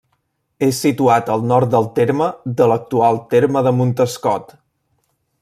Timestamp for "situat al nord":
0.85-1.69